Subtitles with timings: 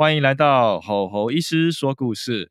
[0.00, 2.50] 欢迎来到吼吼医师说故事，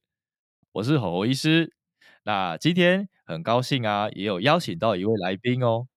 [0.74, 1.74] 我是吼吼医师。
[2.22, 5.88] 那今天很高兴啊，也有邀请到一位来宾哦。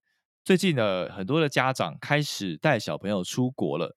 [0.42, 3.95] 最近呢，很多的家长开始带小朋友出国了。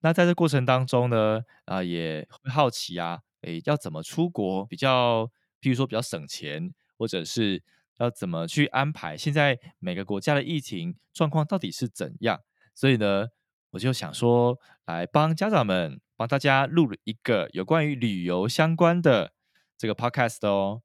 [0.00, 5.24] 那在这过程当中呢，啊，也会好奇啊，诶，要怎么出国比较，
[5.62, 7.62] 譬如说比较省钱，或者是
[7.96, 9.16] 要怎么去安排？
[9.16, 12.42] 现在每个国家的疫情状况到底是怎样？
[12.74, 13.28] 所以呢，
[13.70, 15.98] 我就想说，来帮家长们。
[16.18, 19.32] 帮大家录了一个有关于旅游相关的
[19.76, 20.82] 这个 podcast 哦。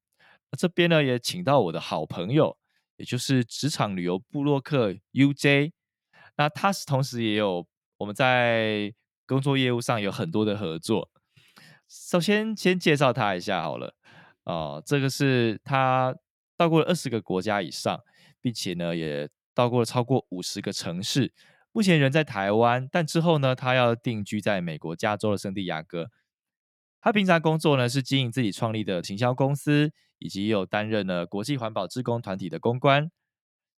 [0.51, 2.55] 那这边呢也请到我的好朋友，
[2.97, 5.71] 也就是职场旅游部落客 UJ。
[6.37, 7.65] 那他是同时也有
[7.97, 8.93] 我们在
[9.25, 11.09] 工作业务上有很多的合作。
[11.89, 13.95] 首先先介绍他一下好了。
[14.43, 16.15] 哦，这个是他
[16.55, 17.99] 到过二十个国家以上，
[18.39, 21.33] 并且呢也到过了超过五十个城市。
[21.75, 26.11] 目前人在台湾，但之后呢，他要定居在美国加州的圣地亚哥。
[27.01, 33.11] 他平常工作呢是经营自己创立的行销公司，以及有担任了国际环保志工团体的公关。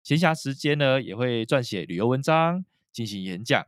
[0.02, 3.66] 闲暇时间呢，也会撰写旅游文章，进行演讲，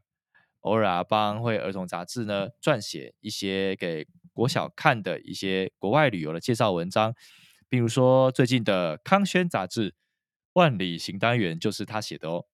[0.61, 7.15] 偶尔啊帮会儿童杂志呢撰写一些给国小看的一些国外旅游的介绍文章。
[7.71, 9.91] 比如说最近的康轩杂志
[10.53, 12.45] 《万里行》单元就是他写的哦。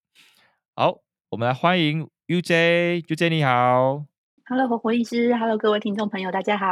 [0.73, 1.04] 好。
[1.35, 4.05] 我们来欢迎 UJ，UJ 你好
[4.45, 6.65] ，Hello 活活医师，Hello 各位听众朋友，大家好，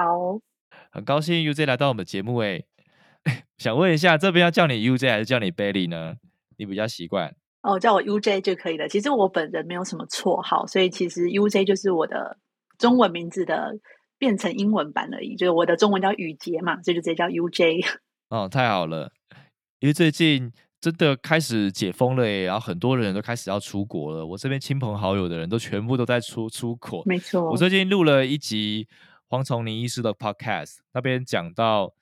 [0.89, 2.65] 很高兴 UJ 来到我们节目诶，
[3.59, 6.15] 想问一下，这边要叫你 UJ 还是叫你 Bailey 呢？
[6.55, 7.35] 你比较习惯？
[7.61, 8.87] 哦，叫我 UJ 就可以了。
[8.87, 12.37] 其实我本人没有什么绰号，所以其实 UJ 就是我的
[12.77, 13.77] 中文名字的
[14.17, 15.35] 变成英文版而已。
[15.35, 17.85] 就是我的中文叫雨杰嘛，所以就直接叫 UJ。
[18.29, 19.11] 哦，太好了，
[19.81, 20.53] 因为最近。
[20.83, 24.25] 真的开始解封了耶，然后很多人都开始要出国了。
[24.25, 27.01] 我这边亲朋好友的人都全部都在出出国。
[27.05, 28.85] 没错，我最近录了一集
[29.29, 31.93] 黄崇林医师的 podcast，那边讲到，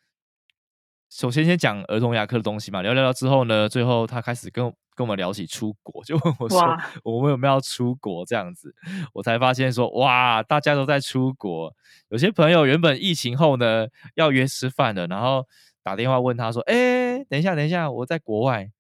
[1.12, 4.66] 首先先讲儿童牙科的东西嘛，聊聊聊之后呢，最后他开始跟
[4.96, 6.60] 跟我们聊起出国，就问我说
[7.04, 8.74] 我们有没有要出国这样子，
[9.14, 11.72] 我才发现说哇，大家都在出国，
[12.10, 15.46] 有些朋友原本疫情后呢要约吃饭的，然后。
[15.84, 18.72] 打电话问他说：“哎，等一下，等一下，我在国外，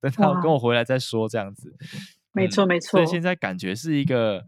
[0.00, 1.74] 等他跟我回来再说。”这样子，
[2.32, 2.90] 没错，没错。
[2.98, 4.44] 所以现在感觉是一个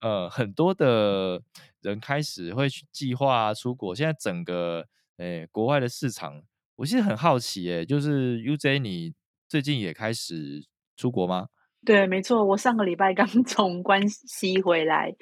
[0.00, 1.42] 呃，很多的
[1.80, 3.94] 人开始会去计划出国。
[3.94, 4.86] 现在整个
[5.16, 6.42] 诶，国外的市场，
[6.76, 9.14] 我其实很好奇，诶，就是 UJ，你
[9.48, 11.48] 最近也开始出国吗？
[11.86, 15.14] 对，没错，我上个礼拜刚 从关西回来。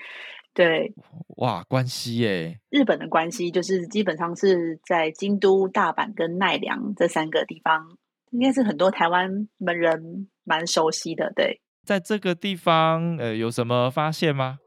[0.54, 0.94] 对，
[1.36, 2.58] 哇，关西耶！
[2.70, 7.84] 日本的关西就是基本上是在京都、大阪跟奈良这三个地方，
[8.30, 11.32] 应该是很多台湾人蛮熟悉的。
[11.34, 14.58] 对，在这个地方，呃，有什么发现吗？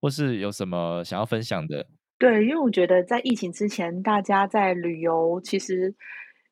[0.00, 1.86] 或是有什么想要分享的？
[2.18, 5.94] 对，因为我觉得在疫情之前，大家在旅游，其实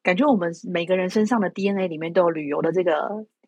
[0.02, 2.92] 感觉我们每个人身上的 DNA 里面都有旅游的这个。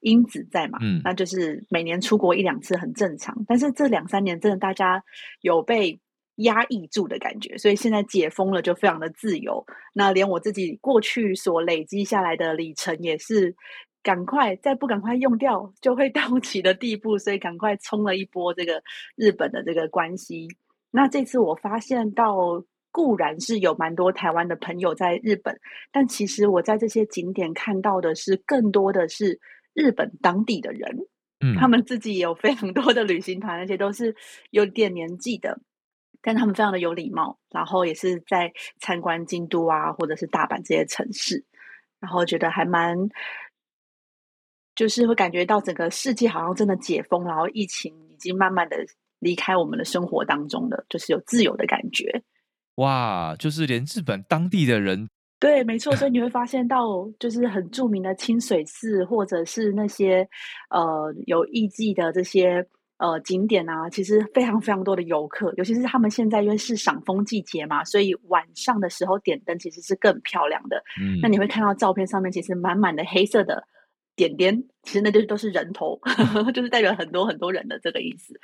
[0.01, 3.45] 因子在嘛，嗯，那就是每年出国一两次很正常。
[3.47, 5.05] 但是这两三年真的大家
[5.43, 6.01] 有被
[6.37, 9.63] 压抑住的感觉，所以现在解封了就非常的自由。
[9.93, 13.55] 那连我自己过去所累积下来的里程也是
[14.03, 18.83] 赶快再不赶快用掉就会 到期的地步，所以赶快冲了一波这个
[19.17, 20.49] 日本的这个关系。
[20.91, 25.61] 那这次我发现到固然是有蛮多台湾的朋友在日本，
[25.93, 29.39] 但其实我在这些景点看到的是更多的是。
[29.75, 30.99] 日本当地的人，
[31.41, 34.15] 嗯，他们自己也有非常多的旅行团，而且都是
[34.51, 35.61] 有点年纪的，
[36.23, 41.45] 但他们非常的有礼貌，然后也是在参观京都啊，或者是大阪这些城市，
[42.01, 42.97] 然后觉得还蛮，
[44.75, 48.77] 就是会感觉到整个世界好像真的解封，然后疫情已经慢慢的
[49.19, 52.23] 离开我们的生活当中了，就是有自由的感觉。
[52.77, 55.09] 哇，就是连日本当地的人。
[55.41, 60.29] 对，没错，所以你会 发现到，就是很著名的清水寺，或者是那些
[60.69, 62.65] 呃有艺伎的这些
[62.99, 70.77] 呃景点啊，其实非常非常多的游客，尤其是他们现在因为是赏枫季节嘛，所以晚上的时候点灯其实是更漂亮的。
[71.01, 73.65] 嗯，那你会看到照片上面其实满满的黑色的
[74.15, 75.99] 点点，其实那就是都是人头，
[76.53, 78.39] 就是代表很多很多人的这个意思。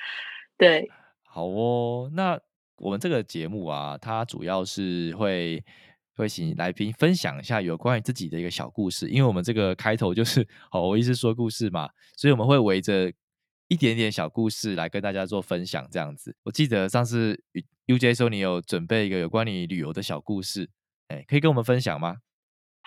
[0.57, 0.91] 对，
[1.25, 2.11] 好哦。
[2.15, 2.41] 那
[2.79, 5.63] 我们这个节目啊，它主要是会
[6.17, 13.13] 会请来宾分享一下有关于自己的一个小故事，因为我们这个开头就是好，我一直说故事嘛，所以我们会围着
[13.69, 16.35] 一点点小故事来跟大家做分享，这样子。
[16.45, 17.41] 我记得上次
[17.87, 20.69] U J 说你有准备一个有关你旅游的小故事，
[21.09, 22.17] 哎，可以跟我们分享吗？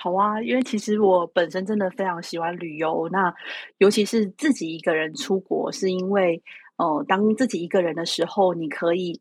[0.01, 3.35] 好啊，因为其实我本身真的非常喜欢旅游，那
[3.79, 6.41] 尤其是自己一个人出国，是因为，
[6.77, 9.19] 呃，当自己一个人的时候，你可以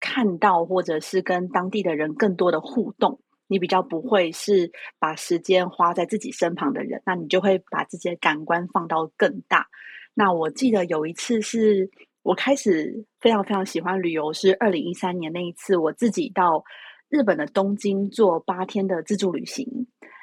[0.00, 9.66] 看到或者是跟当地的人更多的互动，你比较不会是把时间花在自己身旁的人，那你就会把自己的感官放到更大。
[10.14, 11.90] 那我记得有一次是
[12.22, 16.64] 我开始非常非常喜欢旅游，是二零一三年那一次，我自己到。
[17.12, 19.66] 日本的东京做八天的自助旅行，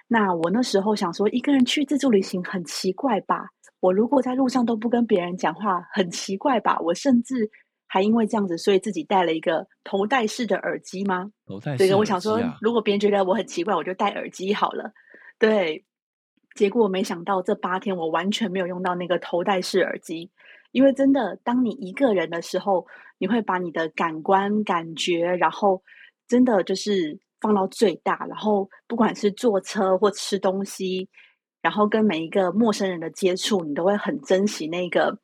[0.08, 3.50] 那我那时候想说，一个人去自助旅行很奇怪吧？
[3.82, 6.80] 我如果在路上都不跟别人讲话，很奇怪吧？
[6.80, 7.52] 我甚至
[7.88, 11.32] 还因为这样子，所以自己戴了一个头戴式的耳机吗？
[11.48, 14.92] 头戴式，我想说，如果别人觉得我很奇怪，我就戴耳机好了。
[15.40, 15.86] 对，
[16.56, 20.30] 结果没想到这八天我完全没有用到那个头戴式耳机，
[20.72, 22.86] 因为真的，当你一个人的时候，
[23.18, 25.82] 你会把你的感官感觉，然后。
[26.30, 31.08] 真的就是放到最大，然后不管是坐车或吃东西，
[31.62, 35.20] 然后跟每一个陌生人的接触，你都会很珍惜那个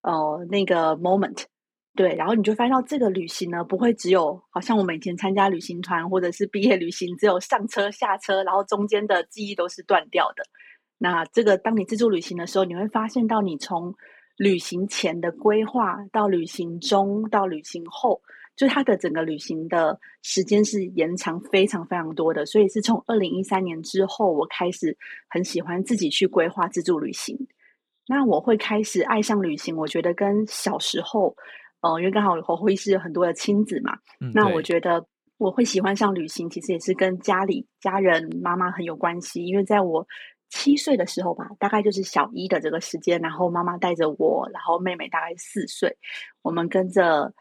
[0.00, 1.44] 呃那个 moment，
[1.94, 10.42] 对，然后你就发现到这个旅行呢，不会只有好像我们以前参加旅行团或者是毕业旅行，只有上车下车，然后中间的记忆都是断掉的。
[10.98, 13.94] 那这个当你自助旅行的时候，你会发现到你从
[14.36, 18.22] 旅行前的规划到旅行中到旅行后。
[18.54, 24.94] 就它的整个旅行的时间是延长非常非常多的，所以是从二零一三年之后，我开始
[25.30, 27.48] 很喜欢自己去规划自助旅行。
[28.06, 31.34] 那我会开始爱上旅行，我觉得跟小时候，
[31.82, 33.98] 呃，因为刚好我会是有很多的亲子嘛，
[34.32, 35.06] 那我觉得
[35.36, 39.44] 我会喜欢上旅行，其实也是跟家里家人妈妈很有关系。
[39.44, 40.06] 因为在我
[40.48, 45.98] 七岁的时候吧，大概就是小一的这个时间，然后妈妈带着我，然后妹妹大概四岁，
[46.40, 47.34] 我们跟着。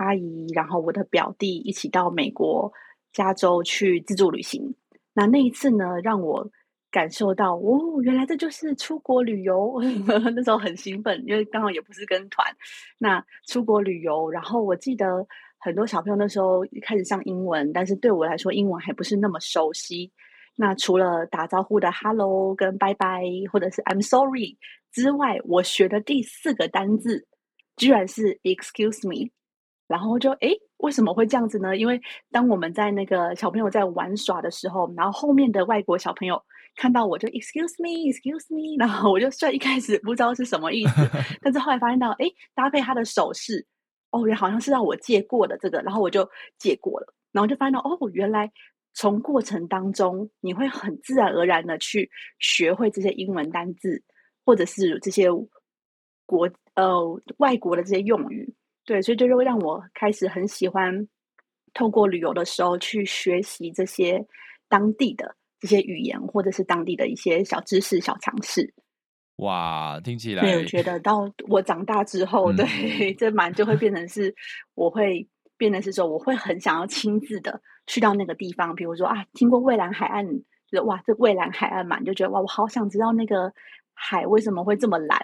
[0.00, 2.72] 阿姨，然后我的表弟一起到美国
[3.12, 4.76] 加州去自助旅行。
[5.12, 6.48] 那那一次呢，让我
[6.90, 9.80] 感受到哦，原来这就是出国旅游。
[10.34, 12.46] 那时候很兴奋，因为刚好也不是跟团。
[12.98, 15.26] 那出国旅游，然后我记得
[15.58, 20.12] 很多小朋友那时候开始上英文，但是对我来说，英文还不是那么熟悉。
[20.56, 24.58] 那除了打招呼的 “hello” 跟“拜拜”或者是 “I'm sorry”
[24.90, 27.26] 之外，我学的第四个单字
[27.76, 29.30] 居然是 “excuse me”。
[29.86, 31.76] 然后就诶，为什么会这样子呢？
[31.76, 36.42] 因为当我们在那个小朋友在玩耍的时候，然后后面的外国小朋友
[36.76, 41.08] 看到我就 excuse me，excuse me， 然后我就虽然一开始不知道是什么意思，
[41.42, 43.66] 但是后来发现到哎，搭配他的手势，
[44.10, 46.28] 哦，也好像是让我借过的这个，然后我就
[46.58, 48.50] 借过了，然后就发现到哦，原来
[48.94, 52.08] 从过程当中你会很自然而然的去
[52.38, 54.02] 学会这些英文单字，
[54.44, 55.28] 或者是这些
[56.24, 58.54] 国呃外国的这些用语。
[58.88, 61.06] 对，所以这就会让我开始很喜欢
[61.74, 64.26] 透过旅游的时候去学习这些
[64.66, 68.72] 当地的这些语言，或者是当地的一些小知识、小常识。
[69.36, 74.34] 哇，听起来，对，我觉得到 我长大之后，对， 这蛮就会变成是，
[74.74, 75.28] 我会
[75.58, 80.26] 变成是说，我会很想要亲自的去到那个地方，比如说啊，听过蔚蓝海岸，
[80.66, 83.52] 就是哇，这蔚蓝海岸嘛，就觉得哇，我好想知道那个
[83.92, 85.18] 海为什么会这么蓝。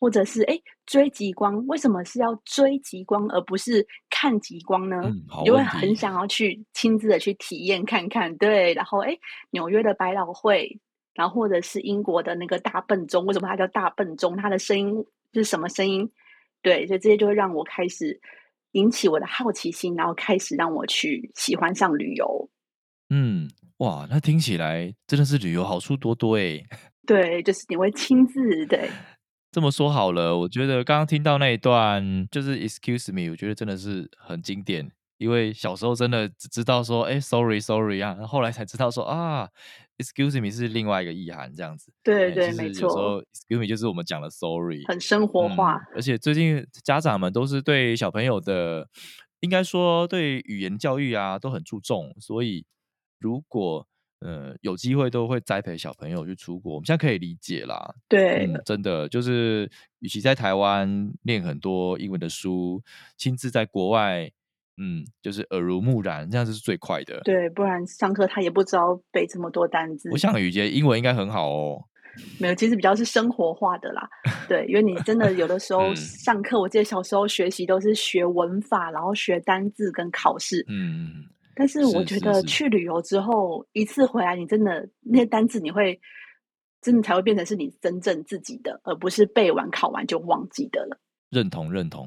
[0.00, 4.96] 或者是哎，追极光为什么是要追极光而不是看极光呢？
[5.44, 8.34] 因为很想要去亲自的去体验看看。
[8.38, 9.14] 对，然后哎，
[9.50, 10.80] 纽约的百老汇，
[11.12, 14.34] 然后或者是英国的那个大笨钟，为什么它叫大笨钟？
[14.38, 15.04] 它的声音
[15.34, 16.10] 是什么声音？
[16.62, 18.18] 对，所以这些就会让我开始
[18.72, 22.48] 引起我的好奇心，然后开始让我去喜欢上旅游。
[23.10, 26.58] 嗯，哇，那听起来真的是旅游好处多多哎。
[27.06, 28.88] 对，就是你会亲自对。
[29.52, 34.90] 这么说好了，我觉得刚刚听到那一段就是 “excuse me”，我觉得真的是很经典。
[35.18, 39.48] 因为小时候真的只知道说“哎，sorry，sorry” 啊，后来才知道说啊
[39.98, 41.92] ，“excuse me” 是另外一个意涵，这样子。
[42.02, 42.88] 对对，没错。
[42.88, 45.76] 有时候 “excuse me” 就是我们讲的 “sorry”，很生活化。
[45.94, 48.88] 而且最近家长们都是对小朋友的，
[49.40, 52.64] 应该说对语言教育啊都很注重，所以
[53.18, 53.86] 如果
[54.20, 57.94] 呃，有机会都会栽培小朋友去出国，我们现在可以理解啦。
[58.06, 62.82] 对，真的就是，与其在台湾念很多英文的书，
[63.16, 64.30] 亲自在国外，
[64.76, 67.20] 嗯，就是耳濡目染，这样子是最快的。
[67.24, 70.10] 对，不然上课他也不知道背这么多单字。
[70.12, 71.84] 我想雨杰英文应该很好哦。
[72.38, 74.06] 没有，其实比较是生活化的啦。
[74.46, 80.62] 对，因为你真的有的时 候上课，我记得小时候学习都是学文法，然后学单字跟考试。
[80.68, 81.24] 嗯。
[81.60, 86.00] 但是我觉得去旅游之后一次回来，你真的那些单字你会
[86.80, 90.98] 真的才会变成是你真正自己的，而不是背完考完就忘记的了。
[91.28, 92.06] 认同认同。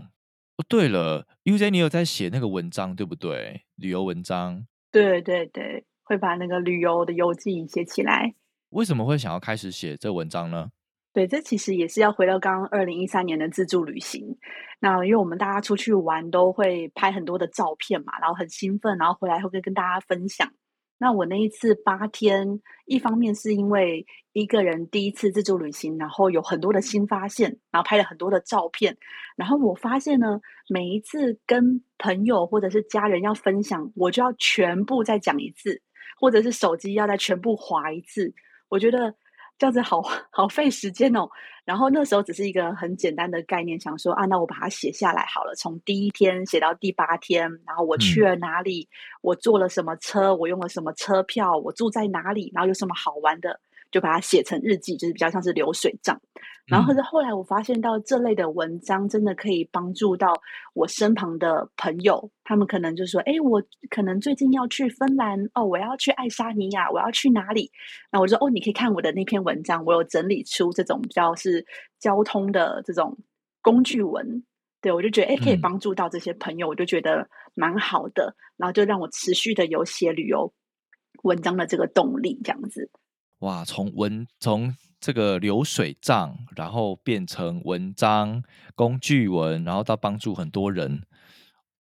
[0.57, 3.61] 哦，对了，UJ，你有在写那个文章对不对？
[3.75, 4.65] 旅游文章。
[4.91, 8.33] 对对对，会把那个旅游的游记写起来。
[8.69, 10.71] 为什么会想要开始写这文章呢？
[11.13, 14.35] 对，这其实也是要回到刚刚二零一三年的自助旅行。
[14.79, 20.51] 那因为我们大家出去玩都会拍很多的照片嘛，然后很兴奋，然后回来会跟大家分享。
[20.97, 28.97] 那我那一次八天，一方面是因为一个人第一次自助旅行，然后有很多的新发现，然后拍了很多的照片。
[29.35, 35.79] 然后我发现呢，每一次跟朋友或者是家人要分享，我就要全部再讲一次，
[36.19, 38.33] 或者是手机要再全部划一次。
[38.67, 39.13] 我觉得。
[39.57, 41.27] 这样子好 好费时间哦。
[41.65, 48.89] 然后那时候只是一个很简单的概念，想说啊，那我把它写下来好了，从第一天写到第八天，然后我去了哪里，
[49.21, 53.59] 我坐了什么车，我用了什么车票，我住在哪里，然后有什么好玩的。
[53.93, 56.19] 就把它写成日记，就是比较像是流水账。
[56.65, 60.33] 然后，可是后来我发现到这类的文章真的可以帮助到
[60.73, 67.69] 我身旁的朋友，他们可能就说：“哎，我可能最近要去芬兰哦，我要去爱沙尼亚，我要去哪里？”
[68.11, 71.63] 那我说：“哦，你可以看我的那篇文章，我有整理出这种比较是
[71.99, 73.17] 交通的这种
[73.61, 74.43] 工具文。”
[74.81, 78.35] 对我就觉得哎，可以帮助到这些朋友，我就觉得蛮好的。
[78.57, 80.53] 然后就让我持续的有写旅游
[81.23, 82.89] 文章的这个动力，这样子。
[83.39, 88.43] 哇，从文从这个流水账，然后变成文章
[88.75, 91.03] 工具文，然后到帮助很多人，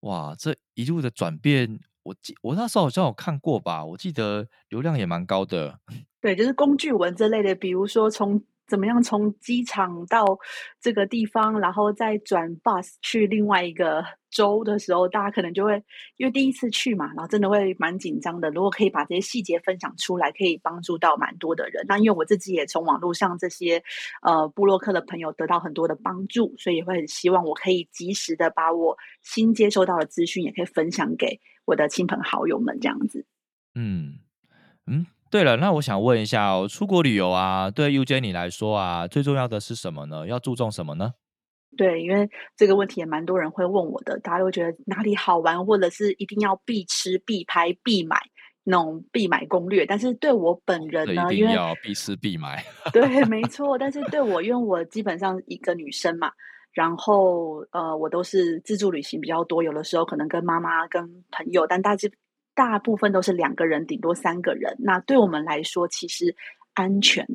[0.01, 5.79] 哇，这一路的转变，我记我那时候好像有看过吧，我记得流量也蛮高的。
[6.19, 8.43] 对，就是工具文这类的，比如说从。
[8.67, 10.39] 怎么样从机场到
[10.79, 15.83] 这个地方，然后再转 bus 去另外一个州的时候，大家可能就会
[16.17, 18.49] 因为第一次去嘛，然后真的会蛮紧张的。
[18.49, 21.85] 如果可以把这些细节分享出来，可以帮助到蛮多的人。
[21.87, 23.83] 那因为我自己也从网络上这些
[24.21, 33.25] 呃布洛克的朋友得到很多的帮助，所以也会很希望我可以及时的把我新接收到的资讯也可以分享给我的亲朋好友们，这样子。
[33.75, 34.19] 嗯
[34.87, 35.05] 嗯。
[35.33, 40.27] 对了，那我想问一下哦，出国旅游啊，对 UJ 你来说啊，最重要的是什么呢？
[40.27, 41.13] 要注重什么呢？
[41.75, 48.15] 对，因为这个问题也蛮多人会问我的，大家都觉得哪里好玩，或者是一定要必吃、必拍、必买
[48.63, 49.87] 那种必买攻略。
[49.87, 52.63] 但是对我本人呢，因为要必吃必买，
[52.93, 53.75] 对， 没错。
[53.75, 56.31] 但是对我，因为我基本上一个女生嘛，
[56.73, 62.13] 然后呃，我都是自助旅行比较多，有的时候可能跟妈妈、跟朋友，但大致。
[62.55, 64.75] 大部分都是两个人，顶多三个人。
[64.79, 66.35] 那对我们来说，其实
[66.73, 67.27] 安全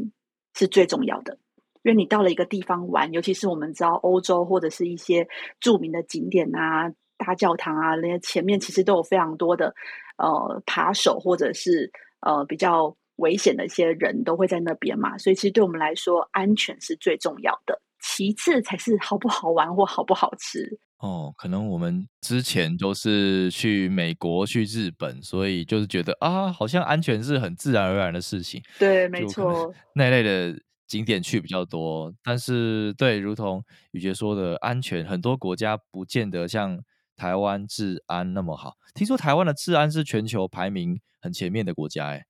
[0.55, 1.39] 是最重要的。
[1.83, 5.27] 因为你到了一个地方玩，尤其是我们知道欧洲或者是一些
[5.61, 9.75] 著名的景点啊、大教堂啊，那些前面其实都有非常多的
[10.19, 15.17] 呃扒手或者是呃比较危险的一些人都会在那边嘛。
[15.19, 20.79] 所以，其实对我们来说，安全是最重要的，其次才是好不好玩或好不好吃。
[21.01, 28.61] 哦，可能我们之前都是去美国、去日本，所以就是觉得啊，好像安全是很自然而然的事情。
[28.81, 32.13] 对，没错，那类的景点去比较多。
[32.21, 36.81] 但是，对，如同雨杰说的，安全很多国家不见得像
[37.15, 38.75] 台湾治安那么好。
[38.93, 42.25] 听说台湾的治安是全球排名很前面的国家，哎，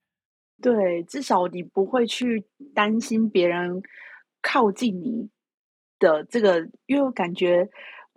[0.61, 2.45] 对，至少你不会去
[2.75, 3.81] 担心别人
[4.43, 5.31] 靠近你
[5.99, 7.67] 的这个，因为我感觉。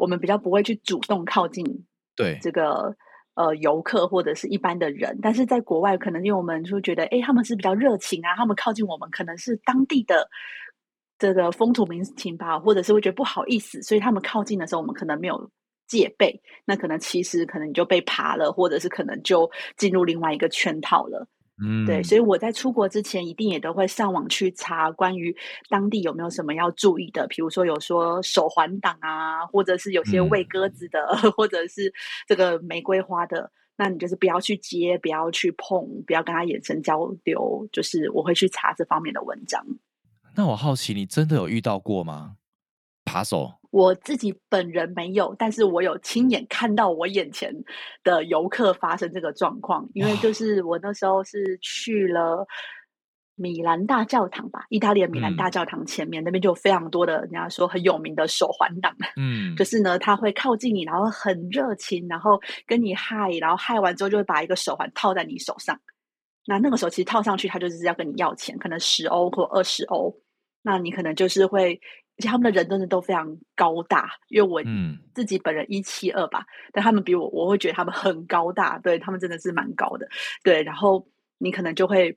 [0.01, 2.96] 我们比较不会去主动靠近对这个
[3.36, 10.27] 呃游客或者是一般的人，但是在国外可能因为我们就觉得，哎，他们是比较热情啊，他们靠近我们可能是当地的
[11.20, 15.51] 这个风土民情吧，或者是会觉得不好意思，所以他们靠近的时候，我们可能没有
[15.88, 21.27] 戒备，那可能其实可能你就被爬了，或者是可能就进入另外一个圈套了。
[21.63, 25.36] 嗯，对，所以我在出国之前一定也都会上网去查关于
[25.70, 31.00] 当地有没有什么要注意的，比如说有说手环党啊，或者是有些喂鸽子的，
[31.38, 31.94] 或者是
[32.27, 39.63] 这个玫瑰花的，那你就是不要去接，不要去碰，不要跟他眼神交流，就是我会去查这方面的文章。
[40.36, 42.38] 那我好奇，你真的有遇到过吗？
[43.03, 43.61] 扒手？
[43.72, 47.51] 我自己本人没有，但是我有亲眼看到我眼前
[48.04, 49.90] 的游客发生这个状况。
[49.94, 52.46] 因为就是我那时候是去了
[53.36, 58.94] 米兰大教堂吧，意大利的米兰大教堂前面那边就有非常多的人家说很有名的手环党。
[59.16, 65.80] 嗯，就是呢，他会靠近你，然后很热情，然后跟你嗨，然后嗨完之后就会把一个手环套在你手上。
[66.46, 70.13] 那那个时候其实套上去，他就是要跟你要钱，可能十欧或二十欧。
[70.63, 71.80] 那你可能就是会，
[72.22, 74.62] 而且他们的人真的都非常高大，因为我
[75.12, 80.08] 自己本人一七二吧，但他们比我，我会觉得他们很高大，对他们真的是蛮高的，
[80.44, 81.08] 对，然后
[81.40, 82.16] 你可能就会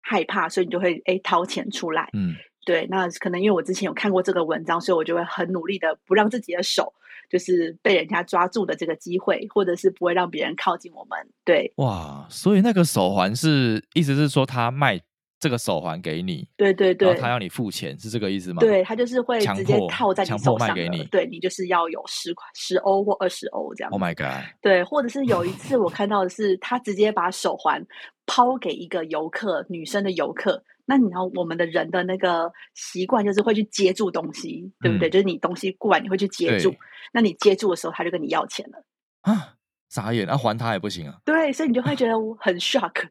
[0.00, 6.94] 害怕，所以你就会哎掏钱出来，嗯，对，那可能因为我之前有看过这个文章，所以我就会很努力的不让自己的手
[7.28, 15.02] 就是被人家抓住的这个机会，或者是不会让别人靠近我们，对，哇，所以那个手环是意思是说他卖。
[15.46, 18.58] 这个手环给你，对对对，他要你付钱，是这个意思吗？
[18.58, 23.90] 对他就是会直接套在你手上，给你，对你就是要有十块、十欧或二十欧这样。
[23.92, 24.44] Oh my god！
[24.60, 27.86] 对，或者是有一次我看到的是，他直接把手环
[28.26, 30.64] 抛给一个游客，女生的游客。
[30.84, 35.08] 那你知道我们的人的那个习惯就是会去接住东西，对不对？
[35.08, 36.74] 就是你东西过来，你会去接住。
[37.12, 38.82] 那你接住的时候，他就跟你要钱了
[39.20, 39.54] 啊！
[39.90, 41.18] 傻眼，那还他也不行啊？
[41.24, 43.04] 对，所以你就会觉得很 shock。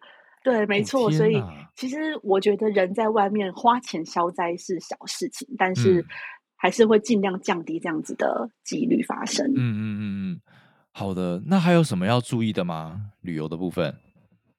[0.45, 1.43] 对，没错，所以
[1.75, 6.05] 其实我觉得人在外面花钱消灾是小事情，但是
[6.55, 9.43] 还是会尽量降低这样子的几率发生。
[9.47, 10.01] 嗯嗯嗯
[10.33, 10.41] 嗯，
[10.91, 13.09] 好的，那还有什么要注意的吗？
[13.21, 13.95] 旅游的部分。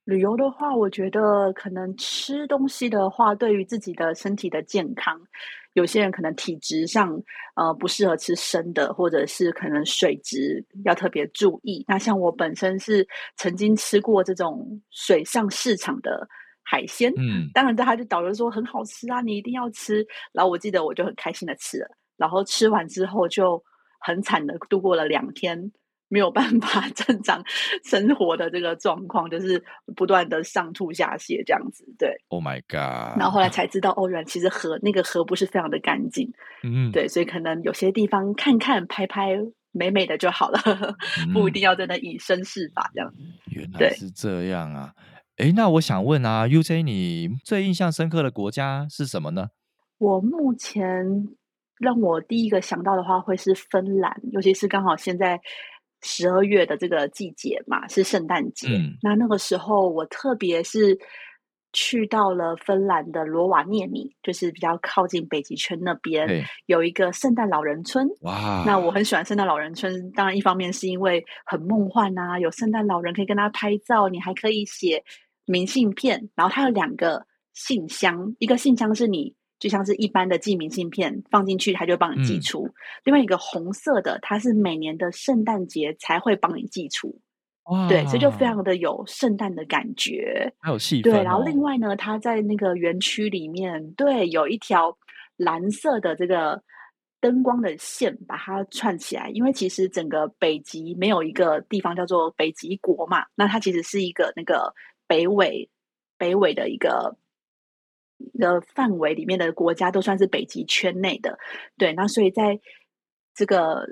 [0.07, 5.21] 旅游的话，我觉得可能吃东西的话，对于自己的身体的健康，
[5.73, 7.21] 有些人可能体质上
[7.57, 11.85] 呃不适合吃生的，或者是可能水质要特别注意。
[11.89, 13.05] 那像我本身是
[13.37, 16.29] 曾经吃过这种水上市场的
[16.63, 20.07] 海鲜，嗯，当然对他就导游说很好吃啊，你一定要吃。
[20.33, 23.61] 然后我记得我就很开心的吃了，然后吃完之后就
[23.99, 25.73] 很惨的度过了两天。
[26.09, 27.43] 没有办法 正常
[27.85, 29.63] 生活的这个状况，就是
[29.97, 31.85] 不断的上吐下泻这样子。
[31.99, 33.19] 对，Oh my god！
[33.19, 36.33] 然后后来才知道，哦，原来其实河那个河不是非常的干净。
[36.63, 39.37] 嗯，对，所以可能有些地方看看拍拍
[39.73, 40.61] 美美的就好了，
[41.35, 43.13] 不一定要在那以身试法这样。
[43.51, 44.93] 原来是这样啊！
[45.39, 49.49] 哎，那我想问啊，UJ，你最印象深刻的国家是什么呢？
[49.99, 51.29] 我目前
[51.79, 55.41] 让我第一个想到的话，会是芬兰，尤其是刚好现在。
[56.07, 58.69] 十二月的这个季节嘛，是圣诞节。
[59.03, 60.97] 那那个时候，我特别是
[61.73, 68.09] 去到了芬兰的罗瓦涅米，就是比较靠近北极圈那边，有一个圣诞老人村。
[68.21, 68.63] 哇！
[68.65, 75.03] 那我很喜欢圣诞老人村，当然一方面是因为很梦幻啊，有圣诞老人可以跟他拍照，你还可以写
[75.45, 76.31] 明信片。
[76.37, 79.35] 然后它有两个信箱，一个信箱是你。
[79.67, 82.71] 就像是一般的寄明信片放进去，它就帮你寄出。
[83.03, 87.21] 另外一个红色的，它是每年的圣诞节才会帮你寄出。
[87.89, 91.03] 对，所以就非常的有圣诞的感觉，还有气氛。
[91.03, 94.97] 对，然后另外呢，它在那个园区里面，对，有一条
[95.37, 96.63] 蓝色的这个
[97.21, 99.31] 灯光的线把它串起来。
[99.31, 104.73] 因为其实整个北极没有一个地方叫做北极国嘛，那它其实是一个那个
[105.09, 105.69] 北纬
[106.17, 107.17] 北纬的一个。
[108.39, 111.39] 的范围里面的国家都算是北极圈内的，
[111.77, 111.93] 对。
[111.93, 112.59] 那所以在
[113.35, 113.87] 这个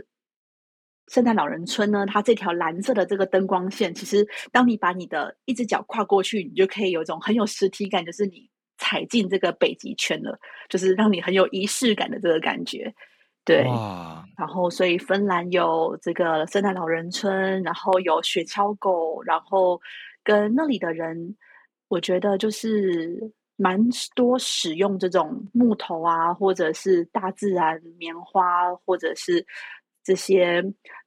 [1.08, 12.94] 圣诞老人村呢，它这条蓝色的这个灯光线，其实当你把你的一只脚跨过去，你就可以有一种很有实体感，就是你踩进这个北极圈了，就是让你很有仪式感的这个感觉。
[13.44, 13.64] 对，
[14.38, 19.78] 然后所以芬兰有这个圣诞老人村，然后有雪橇狗，然后
[20.22, 21.36] 跟那里的人，
[21.88, 23.32] 我觉得就是。
[23.56, 23.78] 蛮
[24.14, 29.46] 多使用这种木头啊，或者是大自然棉花，或者是
[30.02, 30.62] 这些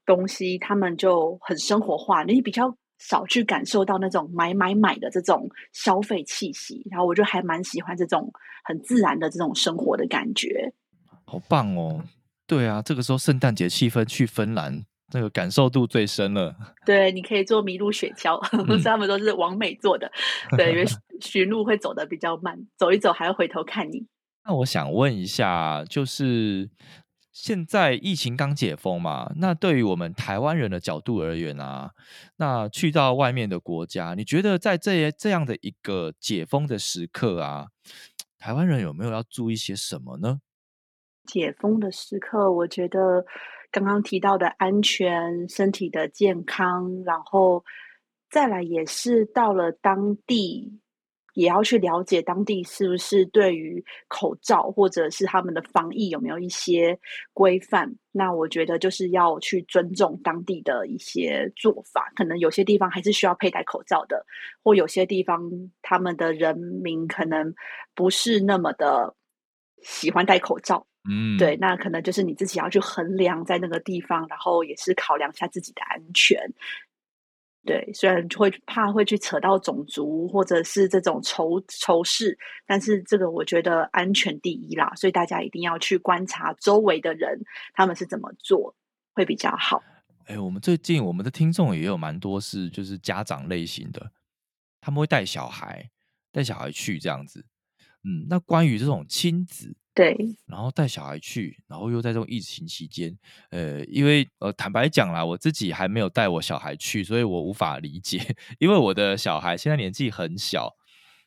[0.05, 2.23] 东西，他们就很生活化。
[2.23, 8.31] 你比较少去感受到那种买买买的这种消费气息，然后我就还蛮喜欢这种
[8.63, 10.73] 很自然的这种生活的感觉。
[11.25, 12.01] 好棒哦！
[12.45, 14.85] 对啊，这个时候圣诞节气氛去芬兰。
[15.13, 16.53] 那个感受度最深了。
[16.85, 18.37] 对，你可以坐麋鹿雪橇，
[18.83, 20.11] 他们都是完美做的。
[20.57, 20.85] 对，因为
[21.21, 24.07] 驯鹿会走的比较慢，走一走还要回头看你。
[24.45, 26.69] 那我想问一下，就是
[27.31, 29.31] 现在疫情刚解封嘛？
[29.37, 31.91] 那对于我们台湾人的角度而言啊，
[32.37, 37.67] 那去到外面的国家，你觉得在这这样的一个解封的时刻啊，
[38.37, 40.39] 台湾人有没有要注意些什么呢？
[41.25, 43.25] 解封的时刻，我觉得。
[43.69, 47.65] 刚刚提到的安全、身体的健康，然后
[48.29, 50.79] 再来也是到了当地，
[51.37, 56.99] 也要去了解当地是不是对于口罩或者是他们的防疫有没有一些
[57.31, 57.93] 规范。
[58.11, 64.25] 那我觉得就是要去尊重当地的一些做法，可能有些地方还是需要佩戴口罩的，
[64.63, 65.39] 或有些地方
[65.83, 67.53] 他们的人民可能
[67.93, 69.15] 不是那么的
[69.83, 70.87] 喜欢戴口罩。
[71.07, 76.37] 嗯，对，那可能就是你自己要去衡量在那个地方，然后也是考量一下自己的安全。
[77.67, 87.37] 对，虽然会怕会去扯到种族或者是这种仇仇视，但是这个我觉得安全第一啦，所以大家一定要去观察周围的人
[87.73, 88.73] 他们是怎么做
[89.13, 89.83] 会比较好。
[90.27, 94.11] 哎，我们最近我们的听众也有蛮多是就是家长类型的，
[94.79, 95.91] 他们会带小孩
[96.31, 97.45] 带小孩去这样子。
[98.03, 99.75] 嗯，那关于这种亲子。
[99.93, 103.17] 对，然后带小孩去，然后又在这种疫情期间，
[103.49, 108.19] 呃，因为呃，坦白讲啦，我自己还没有带我小孩去，所以我无法理解，
[108.59, 110.75] 因为我的小孩现在年纪很小，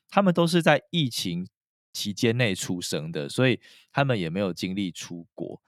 [0.08, 1.48] 他们都是在疫情
[1.92, 3.58] 期间内出生的，所以
[3.90, 5.60] 他们也没有经历出国。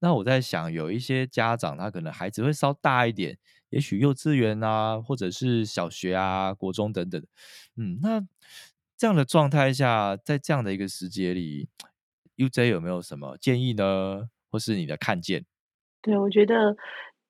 [0.00, 3.38] 那我在想，有一些家长他可能孩子会稍大一点，
[3.70, 7.24] 也许幼稚园啊，或者是小学啊、国中等等，
[7.76, 8.20] 嗯，那
[8.98, 11.68] 这样的状态下，在这样的一个时节里。
[12.36, 14.28] UJ 有没有什么建议呢？
[14.48, 15.44] 或是你的看见？
[16.00, 16.76] 对，我觉得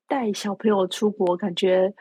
[0.07, 1.95] 带小朋友出国，感觉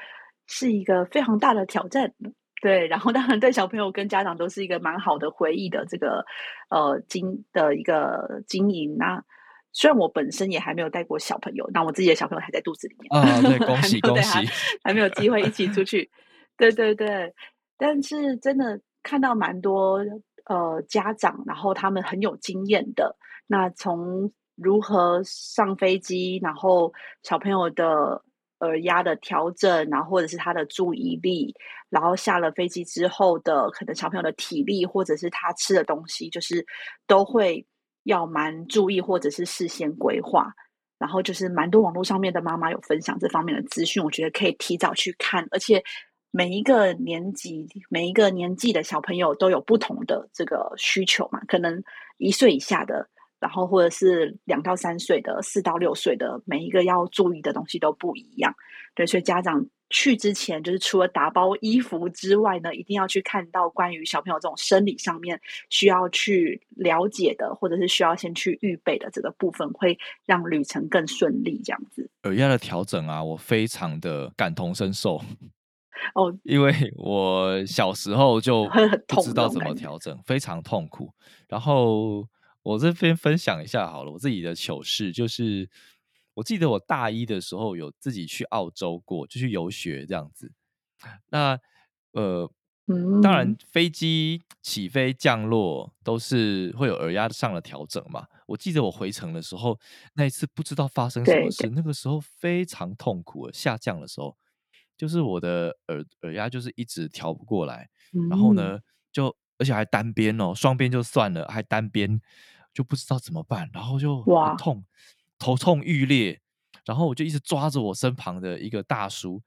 [0.45, 2.13] 是一个非常大的挑战。
[2.61, 6.25] 对，然后当然对小朋友跟家长都是一个蛮好的回忆的这个
[6.69, 8.97] 呃经的一个经营。
[8.97, 9.23] 那
[9.71, 14.39] 虽然我本身也还没有带过小朋友，但我自己的小朋友还在肚子里面啊，对，恭喜恭喜，
[14.83, 16.11] 还没有机会一起出去。
[16.57, 17.33] 对对对，
[17.77, 20.03] 但是真的看到蛮多。
[20.49, 23.17] 呃，家长，然后他们很有经验的。
[23.47, 28.23] 那从如何上飞机，然后小朋友的
[28.59, 31.53] 耳压的调整，然后或者是他的注意力，
[31.89, 36.65] 然后下了飞机之后的可能小朋友的体力，或者是他吃的东西，就是
[37.05, 37.67] 都会
[38.03, 40.53] 要蛮注意，或者是事先规划。
[40.97, 45.83] 然后就是蛮多网络上面的妈妈有分享这方面的资讯，我觉得可以提早去看，而且。
[46.31, 51.39] 每一个年级、每一个年纪的小朋友都有不同的这个需求嘛？
[51.47, 51.83] 可能
[52.17, 53.09] 一岁以下的，
[53.39, 58.53] 然后或者是两到三岁的、四到六岁的，每一个要注意的东西都不一样。
[58.93, 71.61] 对，所以家长去之前，就是除了打包衣服之外呢，一定要去看到关于小朋友这种生理上面需要去了解的，或者是需要先去预备的这个部分，会让旅程更顺利。
[71.63, 75.21] 这样子耳压的调整啊，我非常的感同身受。
[76.15, 78.67] 哦，因为我小时候就
[79.07, 81.11] 不知道怎么调整，非常痛苦。
[81.47, 82.27] 然后
[82.63, 85.69] 我这边分享一下好了，我自己的糗事就是，
[86.33, 90.51] 我记得我大一的时候有自己去澳洲过，就去游学这样子。
[91.29, 91.59] 那
[92.13, 92.51] 呃，
[93.21, 98.27] 当然飞机起飞降落都是会有耳压上的调整嘛。
[98.47, 99.79] 我记得我回程的时候，
[100.13, 104.35] 那一次不知道发生什么事，那个时候非常痛苦，下降的时候。
[104.97, 107.87] 就是我的耳耳压就是一直调不过来，
[108.29, 108.79] 然后呢，
[109.11, 112.19] 就而且还单边哦，双边就算了，还单边
[112.73, 114.83] 就不知道怎么办，然后就很痛，
[115.37, 116.41] 头痛欲裂，
[116.85, 119.41] 然后我就一直抓着我身旁的一个大叔，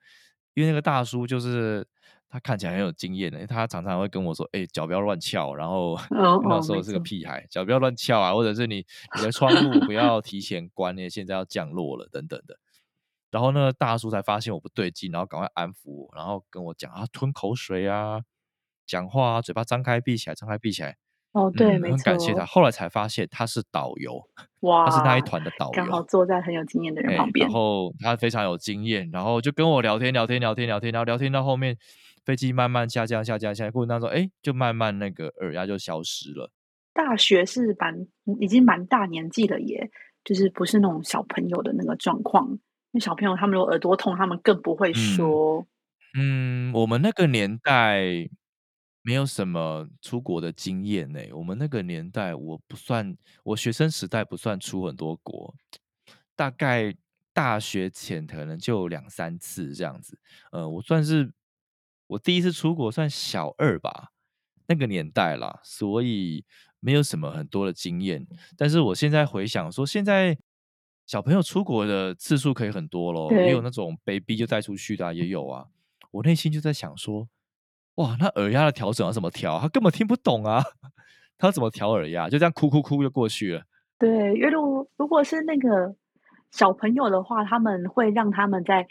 [0.54, 1.86] 因为那个大叔就是
[2.28, 5.98] 他看起来很有经验的，他常常会跟我说：“哎，脚不要乱翘。”然后
[6.48, 8.86] 那时候是个屁孩，脚不要乱翘啊，或者是你
[9.16, 12.56] 你的窗户不要提前关，因为现在要降落了等等的。
[13.30, 18.22] 然后那个大叔才发现我不对劲，然后赶快安抚我，然后跟我讲啊，吞口水啊，
[18.86, 20.96] 讲话啊，嘴巴张开闭起来，张开闭起来。
[21.32, 21.96] 哦，对，没错。
[21.96, 22.44] 很感谢他。
[22.44, 24.20] 后来才发现他是导游，
[24.62, 27.46] 哇，他是那一团的导游，刚好坐在很有经验的人旁边。
[27.46, 31.78] 然后他非常有经验，然后就跟我聊天，聊天，聊天，聊天，然后聊天到后面，
[32.24, 36.50] 飞机慢慢下降，下降，下降过程当中，哎，就慢慢那个耳压就消失了。
[36.92, 38.08] 大学是蛮
[38.40, 39.88] 已经蛮大年纪了，耶，
[40.24, 42.58] 就是不是那种小朋友的那个状况。
[42.92, 45.64] 那小朋友他们如果耳朵痛，他们更不会说。
[46.14, 48.28] 嗯，我们那个年代
[49.02, 51.20] 没有什么出国的经验呢。
[51.32, 55.54] 我们那个年代，我不算，我学生时代不算出很多国，
[56.34, 56.92] 大概
[57.32, 60.18] 大学前可能就两三次这样子。
[60.50, 61.32] 呃，我算是
[62.08, 64.08] 我第一次出国算小二吧，
[64.66, 66.44] 那个年代啦，所以
[66.80, 68.26] 没有什么很多的经验。
[68.56, 70.36] 但是我现在回想说，现在。
[71.10, 75.64] 小朋友出国的次数可以很多咯，也有那种 baby 就带出去的也有啊。
[76.12, 77.26] 我内心就在想说，
[77.96, 79.58] 哇，那耳压的调整要怎么调？
[79.58, 80.62] 他根本听不懂啊，
[81.36, 82.28] 他怎么调耳压？
[82.28, 83.64] 就这样哭哭哭就过去了。
[83.98, 85.96] 对，因为如如果是那个
[86.52, 88.86] 小朋友的话，他们会让他们在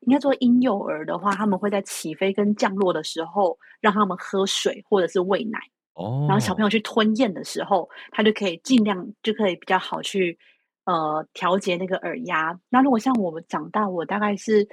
[0.00, 5.58] 应该说婴幼儿的话，他们会在起飞跟降落的时候让他们喝水或者是喂奶
[5.94, 10.38] 哦，然后小朋友去吞咽的时候，他就可以尽量就可以比较好去。
[10.86, 12.58] 呃，调节那个耳压。
[12.70, 14.68] 那如果像我们长大，我大概是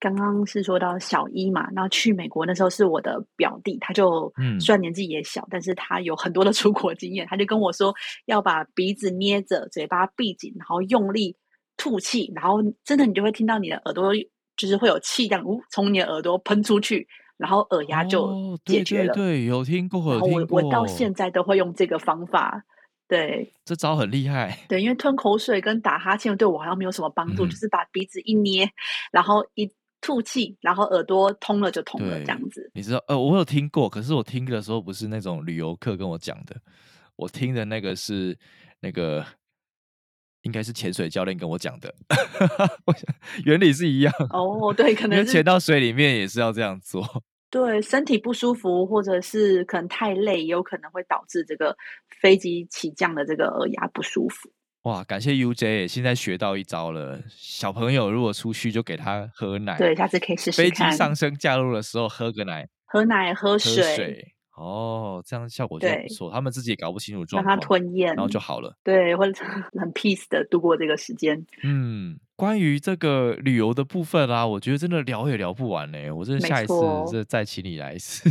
[0.00, 7.94] 刚刚是说到小一嘛，然后去美国那时候是我的表弟，他就虽然年纪也小，但是他有很多的出国经验，他就跟我说
[8.26, 11.36] 要把鼻子捏着，嘴巴闭紧，然后用力
[11.76, 14.12] 吐气，然后真的你就会听到你的耳朵
[14.56, 19.14] 就是会有气这样呜从你的耳朵喷出去，然后耳压就解决了。
[19.14, 20.58] 对，有听过，有听过。
[20.58, 22.64] 我我到现在都会用这个方法。
[23.12, 24.58] 对，这招很厉害。
[24.66, 28.66] 对，因为吞口水跟打哈欠对我好像没有什么帮助，就是把鼻子一捏，
[29.10, 29.70] 然后一
[30.00, 32.70] 吐气，然后耳朵通了就通了，这样子。
[32.72, 36.56] 你知道，呃，我有听过，可是我听的时候不是那种旅游课跟我讲的，
[37.16, 38.38] 我听的那个是
[38.80, 39.22] 那个。
[40.42, 41.94] 应该是潜水教练跟我讲的，
[43.46, 44.12] 原理是一样。
[44.30, 47.22] 哦，对，可能潜到水里面也是要这样做。
[47.52, 51.76] 对，身体不舒服或者是可能太累，也有可能会导致这个
[52.08, 54.50] 飞机起降的这个耳压不舒服。
[54.84, 57.20] 哇，感谢 UJ，现在学到一招了。
[57.28, 60.62] 小朋友如果出去就给他喝奶，对，下次可以试试。
[60.62, 64.31] 飞机上升降落的时候喝个奶，喝奶喝水。
[64.54, 66.30] 哦，这样效果就不错。
[66.30, 68.76] 他们自己也搞不清楚状况，让他吞咽，然后就好了。
[68.84, 69.44] 对，或者
[69.80, 71.44] 很 peace 的度过这个时间。
[71.62, 76.10] 嗯，关于这个旅游的部分啊，我觉得真的聊也聊不完呢。
[76.12, 76.74] 我真的下一次
[77.10, 78.30] 是再请你来一次。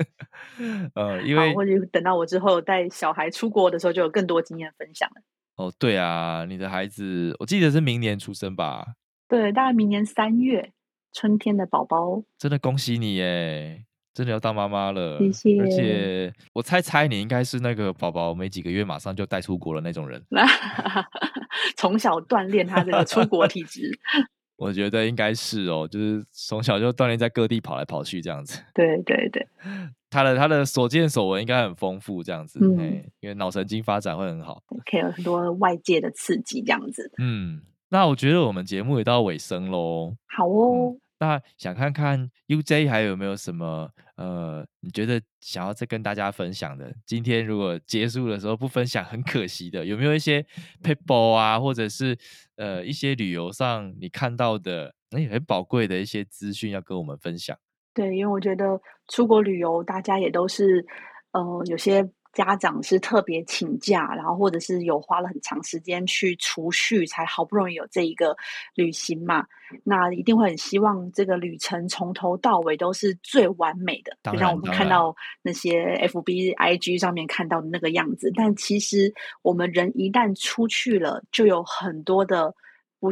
[0.94, 5.22] 呃，因为或者等到我之后带小孩出国的时候，就有更多经验分享了。
[5.56, 8.94] 哦，对啊，你的孩子，我记得是明年出生吧？
[9.28, 10.72] 对，大概明年三月，
[11.12, 12.22] 春天的宝宝。
[12.38, 13.84] 真的恭喜你耶！
[14.12, 15.60] 真的要当妈妈了，谢谢。
[15.60, 20.22] 而且我猜猜你应该是那个宝宝没几个月马上就带出国了那种人，
[21.76, 23.98] 从小锻炼他这个出国体质。
[24.58, 28.62] 我觉得应该是哦，就是从小就锻炼在各地跑来跑去这样子。
[28.74, 29.46] 对对对，
[30.10, 37.10] 他的他的所见所闻应该很丰富这样子，嗯，因为脑神经发展会很好，可以有很多外界的刺激这样子。
[37.16, 40.14] 嗯，那我觉得我们节目也到尾声喽。
[40.26, 40.96] 好哦。
[41.20, 46.92] 那想看看 UJ 还有没有什么呃，你觉得想要再跟大家分享的？
[47.06, 49.84] 今天如果结束的时候不分享，很可惜的。
[49.84, 50.44] 有没有一些
[50.82, 52.18] people 啊，或者是
[52.56, 57.56] 呃一些旅游上你看到的那也很宝贵的一些资讯要跟我们分享？
[57.94, 60.84] 对，因为我觉得出国旅游，大家也都是
[61.32, 62.10] 呃有些。
[62.32, 68.36] 家长是特别请假，然后或者是有花了很长时间去储蓄，才好不容易有这一个
[68.74, 69.46] 旅行嘛。
[69.84, 78.32] 那一定会很希望这个旅程从头到尾都是最完美的，就像我们看到那些 FB、IG 上面看到的那个样子。
[78.34, 79.12] 但其实
[79.42, 82.54] 我们人一旦出去了，就有很多的
[82.98, 83.10] 不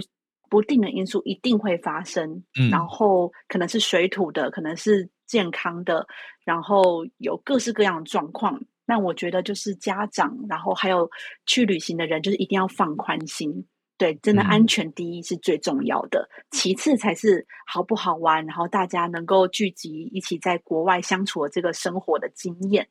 [0.49, 2.45] 不定的因素一定会发生。
[2.59, 6.07] 嗯然后可能是水土的，可能是健康的，
[6.45, 8.63] 然后有各式各样的状况。
[8.89, 11.11] 那我觉得就是家长，然后还有
[11.45, 13.67] 去旅行的人，就是一定要放宽心。
[13.99, 22.89] 对，真的安全第一是最重要的，其次才是好不好玩，然后大家能够聚集一起在国外相处的这个生活的经验。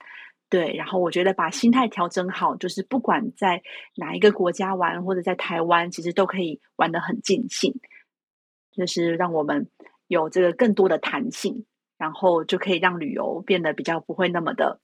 [0.50, 3.64] 对，然后我觉得把心态调整好，就是不管在
[3.96, 7.74] 哪一个国家玩，或者在台湾，其实都可以玩得很尽兴。
[8.72, 9.70] 就是让我们
[10.08, 11.66] 有这个更多的弹性，
[11.98, 14.80] 然后就可以让旅游变得比较不会那么的。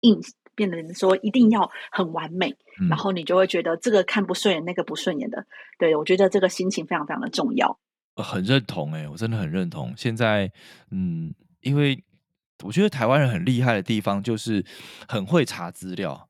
[0.00, 0.20] 硬
[0.54, 2.54] 变得说一定要很完美，
[2.88, 5.46] 然后你就会觉得这个看不顺眼，那个不顺眼的。
[5.78, 7.78] 对我觉得这个心情非常非常的重要。
[8.16, 9.94] 很认同哎，我真的很认同。
[9.96, 10.52] 现在
[10.90, 12.04] 嗯，因为
[12.62, 14.62] 我觉得台湾人很厉害的地方就是
[15.08, 16.28] 很会查资料，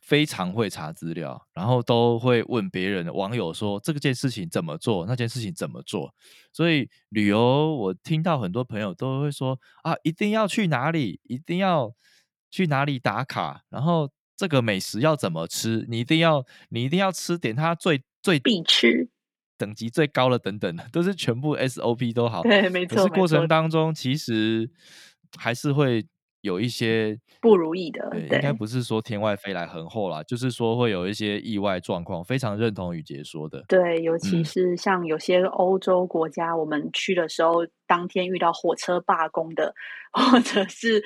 [0.00, 6.14] 非常会查资料，然后都会问别人网友说这个件事情怎么做，那件事情怎么做。
[6.52, 11.90] 所以旅游，我听到很多朋友都会说啊，一定要去哪里，一定要。
[12.54, 13.64] 去哪里打卡？
[13.68, 15.84] 然后这个美食要怎么吃？
[15.88, 19.08] 你一定要，你一定要吃点它最最必吃、
[19.58, 22.44] 等级最高的等等的，都是全部 SOP 都好。
[22.44, 22.94] 对，没错。
[22.94, 24.70] 可是过程当中，其实
[25.36, 26.06] 还是会
[26.42, 28.08] 有一些不如意的。
[28.12, 32.24] 对，应该不是说天外飞来横祸啦，就是说会有一些意外状况。
[32.24, 33.64] 非常认同雨杰说的。
[33.66, 39.74] 对，尤其是像有些欧洲国家，我们去的时候，当天遇到火车罢工的，
[40.12, 41.02] 或者是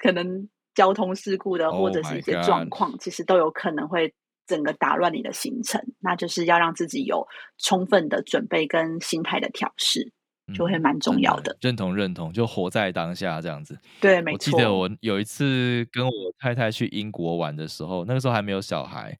[0.00, 0.48] 可能。
[0.74, 4.14] 交通事故的，或者是一些状况，其实都有可能会
[4.46, 5.80] 整个打乱你的行程。
[6.00, 7.26] 那就是要让自己有
[7.58, 10.12] 充分的准备跟心态的调试，
[10.54, 11.56] 就会蛮重要的。
[11.60, 13.78] 认同认同，就活在当下这样子。
[14.00, 14.34] 对，没错。
[14.34, 19.18] 我记得我有一次跟我太太去英国玩的时候，那个时候还没有小孩。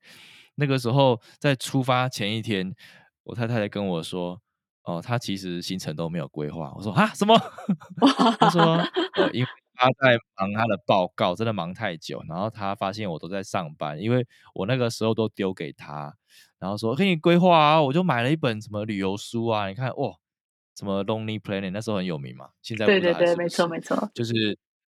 [0.57, 2.75] 那个时候在出发前一天，
[3.25, 4.39] 我太太在跟我说
[4.85, 7.35] ：“哦，她其实行程都没有规划。”我说：“啊，什么？”
[8.39, 8.77] 她说
[9.17, 9.49] ：“呃，因为。”
[9.83, 16.15] 他在忙他的报告，真的忙太久，然后他发现我都在上班，因为我那个时候都丢给他，
[16.59, 20.15] 然后说给你规划啊，我就买了一本什么旅游书啊，你看哇，
[20.79, 24.33] 什么 Lonely Planet 那时候很有名嘛，现在对对对，没错没错，就是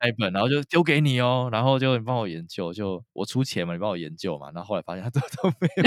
[0.01, 5.83] 那一本，然后就丢给你哦，然后就你帮我研究，就我出钱嘛，你帮我研究嘛，然后后来发现他 都都没有，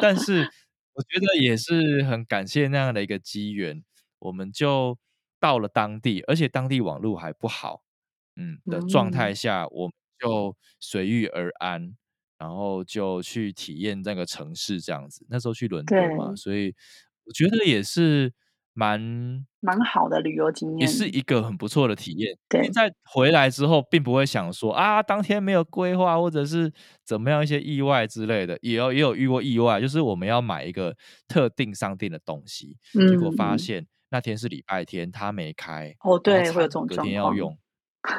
[0.00, 0.48] 但是
[0.94, 3.82] 我觉得也是很感谢那样的一个机缘。
[4.20, 4.98] 我们就
[5.40, 7.82] 到了当地，而且当地网络还不好，
[8.38, 11.94] 嗯的状态下，我就随遇而安，
[12.38, 15.26] 然后就去体验那个城市这样子。
[15.28, 16.74] 那时候去伦敦嘛，所以
[17.24, 18.32] 我觉得也是。
[18.74, 22.38] 蛮蛮好的旅游经验，也是一个很不错的体验。
[22.48, 26.72] 对，在回来之后，并不会想说啊，当天没有规划，或者是
[27.04, 28.56] 怎么样一些意外之类的。
[28.62, 30.94] 也有也有遇过意外，就是我们要买一个
[31.26, 35.92] 特定商店的东西，结果发现那天是礼拜天，他没开。
[36.04, 37.58] 哦，对，会有这种隔天要用，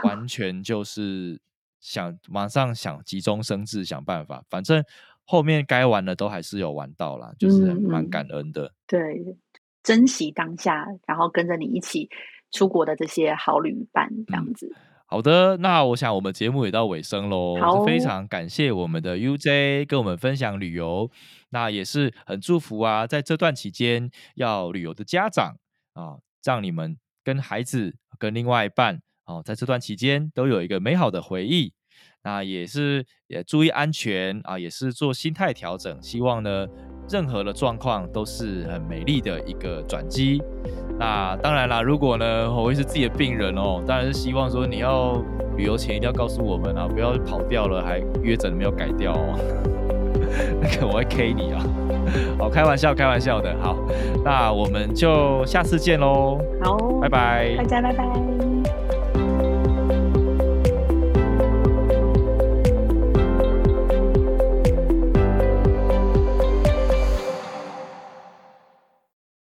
[0.03, 1.41] 完全就是
[1.79, 4.83] 想马上想急中生智想办法，反正
[5.25, 8.73] 后面该玩的都还是有玩到啦，就是蛮感恩的。
[8.87, 9.37] 对。
[9.81, 12.09] 珍惜当下，然后跟着你一起
[12.51, 14.75] 出国的这些好旅伴，这样子。
[15.07, 17.85] 好的，那我想我们节目也到尾声喽。
[17.85, 21.09] 非常感谢我们的 UJ 跟我们分享旅游，
[21.51, 25.55] 那也是很祝福啊，在这段期间要旅游的家长
[25.93, 31.71] 啊，让你们跟孩子、跟另外一半哦，在这段期间都有一个美好的回忆。
[32.23, 36.67] 那也是也注意安全啊，也是做心态调整，希望呢。
[37.11, 40.39] 任何的状况都是很美丽的一个转机。
[40.99, 45.19] 那当然啦，如果呢我会是自己的病人哦，当然是希望说你要
[45.57, 49.39] 旅游前一定要告诉我们啊，不要跑掉了还约诊没有改掉哦。
[50.61, 51.65] 那个我会 K 你啊。
[52.37, 53.57] 好，开玩笑，开玩笑的。
[53.59, 53.75] 好，
[54.23, 56.37] 那我们就下次见喽。
[56.61, 58.78] 好，拜拜，大家拜拜。